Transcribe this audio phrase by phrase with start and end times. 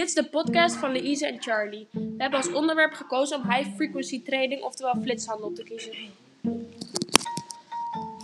[0.00, 1.88] Dit is de podcast van Louise en Charlie.
[1.92, 5.92] We hebben als onderwerp gekozen om high frequency trading, oftewel flitshandel, te kiezen.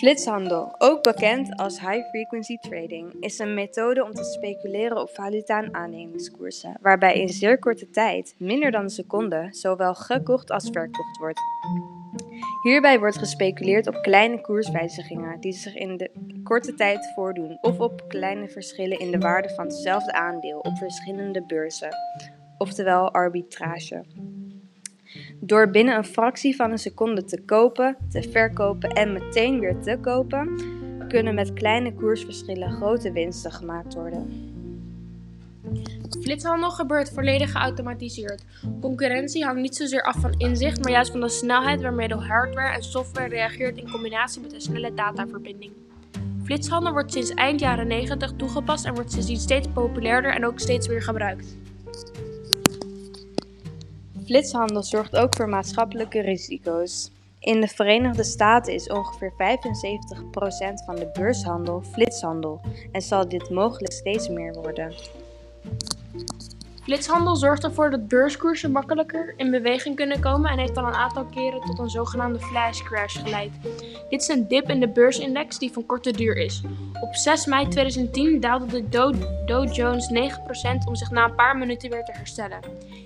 [0.00, 5.62] Flitshandel, ook bekend als high frequency trading, is een methode om te speculeren op valuta
[5.62, 11.18] en aannemingskoersen, waarbij in zeer korte tijd, minder dan een seconde, zowel gekocht als verkocht
[11.18, 11.40] wordt.
[12.62, 16.10] Hierbij wordt gespeculeerd op kleine koerswijzigingen die zich in de
[16.42, 21.42] korte tijd voordoen of op kleine verschillen in de waarde van hetzelfde aandeel op verschillende
[21.46, 21.94] beurzen,
[22.58, 24.04] oftewel arbitrage.
[25.40, 29.98] Door binnen een fractie van een seconde te kopen, te verkopen en meteen weer te
[30.00, 30.60] kopen,
[31.08, 34.48] kunnen met kleine koersverschillen grote winsten gemaakt worden.
[36.22, 38.44] Flitshandel gebeurt volledig geautomatiseerd.
[38.80, 42.74] Concurrentie hangt niet zozeer af van inzicht, maar juist van de snelheid waarmee de hardware
[42.74, 45.72] en software reageert in combinatie met een snelle dataverbinding.
[46.44, 50.88] Flitshandel wordt sinds eind jaren 90 toegepast en wordt sindsdien steeds populairder en ook steeds
[50.88, 51.56] meer gebruikt.
[54.30, 57.10] Flitshandel zorgt ook voor maatschappelijke risico's.
[57.38, 59.34] In de Verenigde Staten is ongeveer 75%
[60.84, 62.60] van de beurshandel flitshandel
[62.92, 64.94] en zal dit mogelijk steeds meer worden.
[66.82, 71.24] Flitshandel zorgt ervoor dat beurskoersen makkelijker in beweging kunnen komen en heeft al een aantal
[71.24, 73.52] keren tot een zogenaamde flash crash geleid.
[74.10, 76.62] Dit is een dip in de beursindex die van korte duur is.
[77.00, 79.14] Op 6 mei 2010 daalde de Dow,
[79.46, 82.60] Dow Jones 9% om zich na een paar minuten weer te herstellen.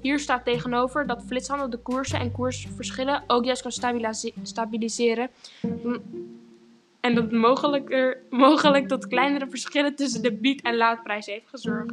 [0.00, 3.72] Hier staat tegenover dat flitshandel de koersen en koersverschillen ook juist kan
[4.42, 5.30] stabiliseren
[7.00, 11.92] en dat mogelijk, mogelijk tot kleinere verschillen tussen de bied- en laadprijs heeft gezorgd.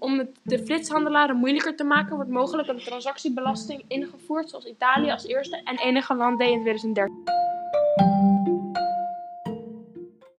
[0.00, 5.26] Om het de flitshandelaren moeilijker te maken, wordt mogelijk een transactiebelasting ingevoerd, zoals Italië als
[5.26, 7.39] eerste en enige land deed in 2013.